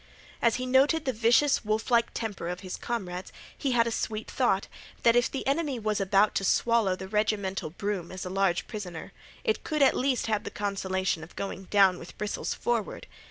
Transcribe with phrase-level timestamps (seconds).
[0.41, 4.67] As he noted the vicious, wolflike temper of his comrades he had a sweet thought
[5.03, 9.13] that if the enemy was about to swallow the regimental broom as a large prisoner,
[9.43, 13.05] it could at least have the consolation of going down with bristles forward.